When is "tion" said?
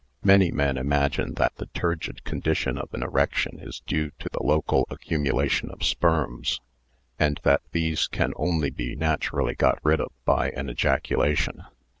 11.37-11.65